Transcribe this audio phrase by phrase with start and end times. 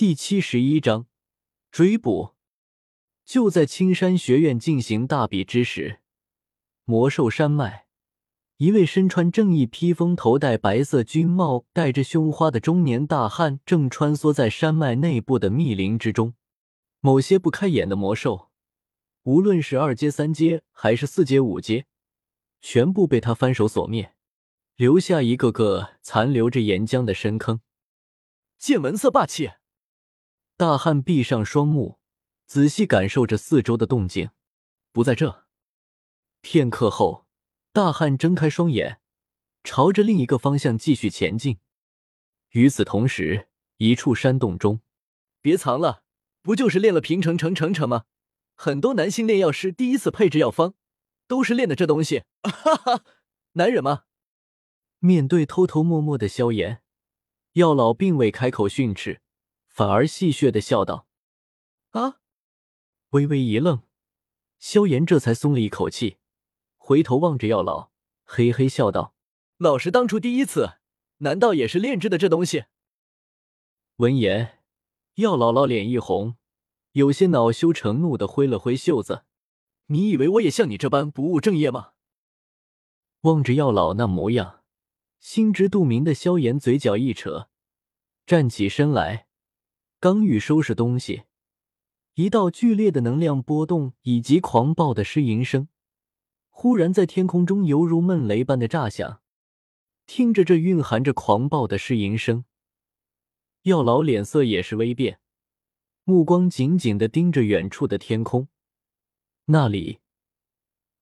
[0.00, 1.08] 第七十一章
[1.70, 2.34] 追捕。
[3.26, 6.00] 就在青山学院进行大比之时，
[6.86, 7.84] 魔兽山脉，
[8.56, 16.32] 一位身穿正义披风、头戴白色军帽、戴着胸花的中年大汉正穿梭在山脉内部的密林之中。
[17.00, 18.48] 某些不开眼的魔兽，
[19.24, 21.84] 无论是二阶、三阶还是四阶、五阶，
[22.62, 24.14] 全部被他翻手所灭，
[24.76, 27.60] 留下一个个残留着岩浆的深坑。
[28.56, 29.50] 见闻色霸气，
[30.60, 31.98] 大汉闭上双目。
[32.44, 34.28] 仔细感受着四周的动静，
[34.92, 35.46] 不在这。
[36.42, 37.26] 片刻后，
[37.72, 39.00] 大汉睁开双眼，
[39.64, 41.60] 朝着另一个方向继续前进。
[42.50, 44.82] 与此同时，一处山洞中，
[45.40, 46.02] 别藏了，
[46.42, 48.04] 不就是练了平成成成成吗？
[48.54, 50.74] 很多男性炼药师第一次配制药方，
[51.26, 52.24] 都是练的这东西。
[52.44, 53.04] 哈哈，
[53.52, 54.02] 男人吗？
[54.98, 56.82] 面对偷偷摸摸的萧炎，
[57.54, 59.22] 药老并未开口训斥，
[59.70, 61.06] 反而戏谑的笑道
[61.90, 62.20] ：“啊。”
[63.10, 63.82] 微微一愣，
[64.58, 66.18] 萧炎这才松了一口气，
[66.76, 67.90] 回头望着药老，
[68.24, 69.14] 嘿嘿笑道
[69.56, 70.74] ：“老师当初第一次，
[71.18, 72.66] 难道也是炼制的这东西？”
[73.96, 74.60] 闻言，
[75.14, 76.36] 药老老脸一红，
[76.92, 79.24] 有些恼羞成怒的挥了挥袖子
[79.86, 81.92] ：“你以为我也像你这般不务正业吗？”
[83.22, 84.62] 望着药老那模样，
[85.18, 87.48] 心知肚明的萧炎嘴角一扯，
[88.24, 89.26] 站起身来，
[90.02, 91.24] 刚欲收拾东西。
[92.14, 95.68] 一道剧烈的能量波动以及狂暴的呻吟声，
[96.48, 99.20] 忽然在天空中犹如闷雷般的炸响。
[100.06, 102.46] 听着这蕴含着狂暴的呻吟声，
[103.64, 105.20] 药老脸色也是微变，
[106.04, 108.48] 目光紧紧的盯着远处的天空。
[109.44, 109.98] 那里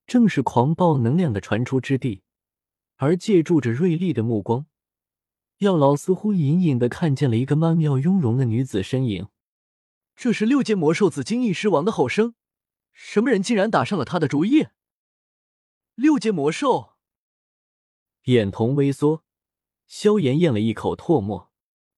[0.08, 2.22] 正是狂暴能量的传出之地，
[2.96, 4.66] 而借助着锐利的目光，
[5.58, 9.28] 药老似乎隐隐的看见了一个曼妙雍容的女子身影。
[10.14, 12.34] 这是六阶魔兽紫金翼狮王的吼声，
[12.92, 14.68] 什么人竟然打上了他的主意？
[15.94, 16.94] 六阶魔兽，
[18.24, 19.24] 眼瞳微缩，
[19.86, 21.50] 萧炎咽了一口唾沫，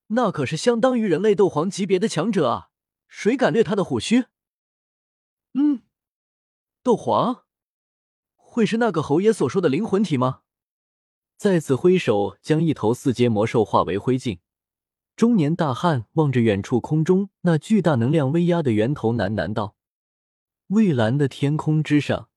[0.09, 2.71] 那可是相当于人类斗皇级别的强者啊！
[3.09, 4.27] 谁敢掠他的虎须？
[5.53, 5.83] 嗯，
[6.83, 7.45] 斗皇，
[8.37, 10.43] 会是那个侯爷所说的灵魂体吗？
[11.41, 14.41] 再次挥手将一头四阶魔兽化为灰烬。
[15.17, 19.75] 中年大汉望着远处空中那巨大能量威压的源头，喃喃道
[20.69, 22.29] ：“蔚蓝的天空之上，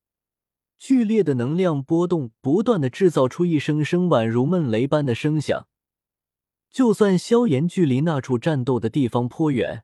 [0.79, 5.67] 剧烈的能量波动不断的制造出一声声宛如闷雷般的声响。
[6.71, 9.83] 就算萧炎距离那处战斗的地方颇远，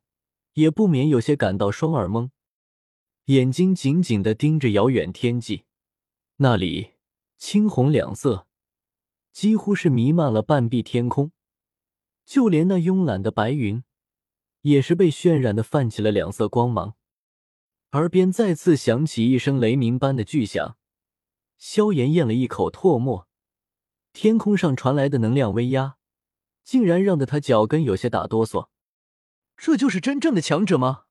[0.53, 2.29] 也不免有些感到双耳懵，
[3.25, 5.65] 眼睛紧紧的盯着遥远天际，
[6.37, 6.91] 那里
[7.37, 8.47] 青红两色，
[9.39, 11.31] 几乎是弥漫了半壁天空。”
[12.27, 13.85] 就连那慵懒的白云，
[14.63, 16.95] 也是被渲染的泛起了两色光芒。
[17.93, 20.75] 耳边再次响起一声雷鸣般的巨响，
[21.57, 23.29] 萧炎咽了一口唾沫。
[24.11, 25.95] 天空上传来的能量威压，
[26.65, 28.67] 竟然让得他脚跟有些打哆嗦。
[29.55, 31.03] 这就是真正的强者吗？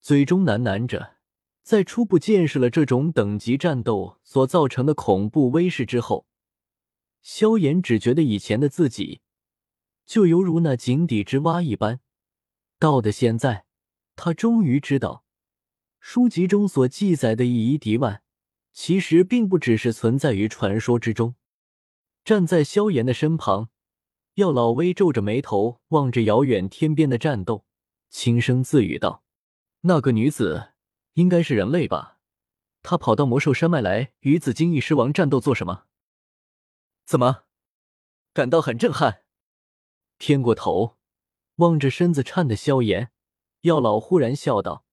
[0.00, 1.14] 嘴中喃喃着，
[1.62, 6.26] 在初步见识了这种等级战斗所造成的恐怖威势之后，
[7.22, 9.20] 萧炎只觉得以前的自己。
[10.06, 12.00] 就犹如那井底之蛙一般，
[12.78, 13.66] 到的现在，
[14.16, 15.24] 他终于知道，
[16.00, 18.22] 书籍中所记载的以一敌万，
[18.72, 21.34] 其实并不只是存在于传说之中。
[22.24, 23.68] 站在萧炎的身旁，
[24.34, 27.66] 药老微皱着眉头，望着遥远天边的战斗，
[28.08, 29.22] 轻声自语道
[29.82, 30.72] ：“那个女子
[31.14, 32.18] 应该是人类吧？
[32.82, 35.87] 她跑到魔兽山脉来与紫金翼狮王战斗做什么？
[37.08, 37.44] 怎么，
[38.34, 39.24] 感到很震撼？”
[40.18, 40.98] 偏过头，
[41.54, 43.10] 望着身子颤的萧炎，
[43.62, 44.84] 药老忽然笑道，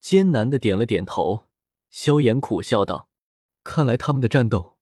[0.00, 1.46] 艰难的点了点头。
[1.90, 3.10] 萧炎苦笑道
[3.62, 4.78] ：“看来他们的战斗，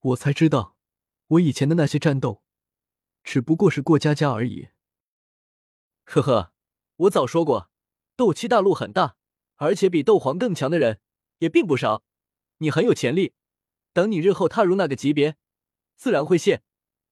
[0.00, 0.76] 我才知道，
[1.28, 2.42] 我以前的那些战斗，
[3.24, 4.68] 只不过是过家家而已。”
[6.04, 6.52] 呵呵，
[6.96, 7.70] 我早说过，
[8.14, 9.16] 斗气大陆很大，
[9.56, 11.00] 而且比斗皇更强的人
[11.38, 12.04] 也并不少，
[12.58, 13.32] 你很有潜力。
[13.94, 15.38] 等你日后踏入那个级别，
[15.98, 16.62] 自然会谢，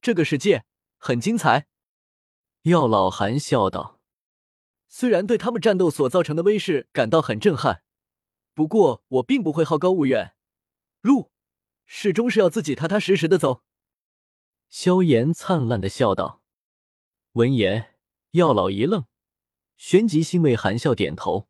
[0.01, 0.65] 这个世界
[0.97, 1.67] 很精彩。
[2.63, 4.01] 药老含笑道
[4.87, 7.83] ：“虽然对他们战斗所造成的威势感到很震撼，
[8.55, 10.37] 不过我并不会好高骛远，
[11.01, 11.33] 路
[11.85, 13.65] 始终是要自己踏踏实实的走。”
[14.71, 16.41] 萧炎灿烂的笑道。
[17.33, 17.97] 闻言，
[18.31, 19.07] 药老一愣，
[19.77, 21.49] 旋即欣慰含笑点头：“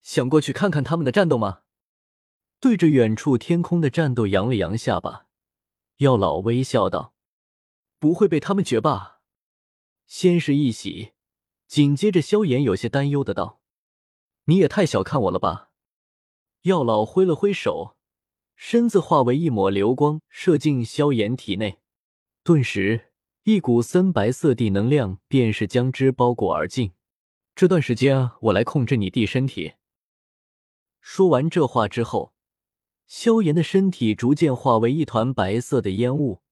[0.00, 1.60] 想过去看看他们的战斗吗？”
[2.58, 5.27] 对着远处天空的战斗扬了扬下巴，
[5.98, 7.14] 药老微笑道
[7.98, 9.20] ：“不会被他们绝吧。”
[10.06, 11.12] 先是一喜，
[11.66, 13.60] 紧接着，萧炎有些担忧的道
[14.46, 15.70] ：“你也太小看我了吧！”
[16.62, 17.96] 药老挥了挥手，
[18.54, 21.80] 身子化为一抹流光，射进萧炎体内，
[22.42, 23.12] 顿时
[23.42, 26.92] 一股森白色地能量便是将之包裹而尽。
[27.56, 29.74] 这段时间，我来控制你弟身体。
[31.00, 32.32] 说完这话之后，
[33.08, 36.42] 萧炎的身体逐渐化为一团白色的烟雾，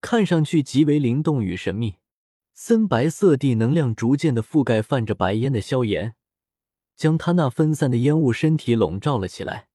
[0.00, 1.96] 看上去极为灵动与神秘。
[2.54, 6.14] 森白色地能量逐渐的覆盖泛着白烟的萧炎，
[6.96, 9.68] 将他那分散的烟雾身体笼罩了起来。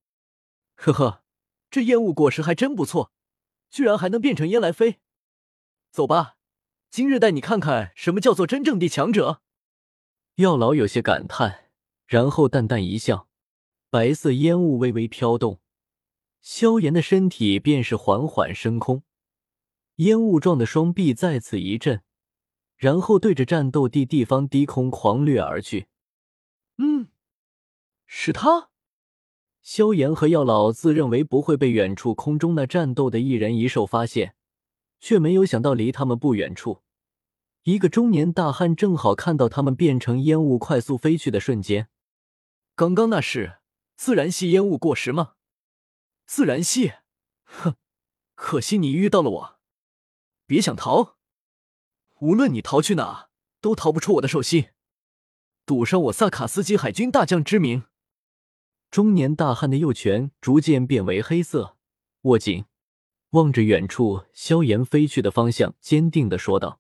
[0.76, 1.24] 呵呵，
[1.70, 3.12] 这烟雾果实还真不错，
[3.70, 5.00] 居然还能变成烟来飞。
[5.92, 6.38] 走吧，
[6.90, 9.42] 今日带你看看什么叫做真正的强者。
[10.36, 11.66] 药老有些感叹，
[12.08, 13.28] 然后淡淡一笑，
[13.92, 15.60] 白色烟雾微微飘动，
[16.42, 19.04] 萧炎的身体便是缓缓升空，
[19.96, 22.02] 烟雾状的双臂再次一震。
[22.78, 25.88] 然后对着战斗地地方低空狂掠而去。
[26.78, 27.10] 嗯，
[28.08, 28.70] 是他。
[29.62, 34.34] 萧炎和药老自认为不会被远处空中那战斗的一人一兽发现，
[35.02, 36.82] 却没有想到离他们不远处，
[37.64, 41.90] 一个中年大汉正好看到他们变成烟雾快速飞去的瞬间。
[42.76, 43.58] 刚刚那是
[43.98, 45.34] 自然系烟雾过时吗？
[46.32, 46.94] 自然系，
[47.44, 47.74] 哼，
[48.36, 49.60] 可惜你遇到了我，
[50.46, 51.18] 别想逃。
[52.20, 53.30] 无论你逃去哪，
[53.60, 54.70] 都逃不出我的手心，
[55.66, 57.86] 赌上我萨卡斯基海军大将之名。
[58.92, 61.76] 中年大汉的右拳逐渐变为黑色，
[62.22, 62.66] 握紧，
[63.32, 66.80] 望着远处萧炎飞去的方向，坚定的说道。